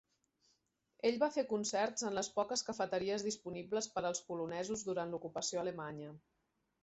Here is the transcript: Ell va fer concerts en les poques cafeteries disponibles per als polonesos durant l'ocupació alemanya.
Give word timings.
Ell 1.09 1.17
va 1.23 1.27
fer 1.35 1.43
concerts 1.51 2.05
en 2.09 2.15
les 2.19 2.29
poques 2.37 2.65
cafeteries 2.69 3.25
disponibles 3.27 3.89
per 3.97 4.03
als 4.11 4.23
polonesos 4.31 4.85
durant 4.89 5.15
l'ocupació 5.17 5.63
alemanya. 5.65 6.11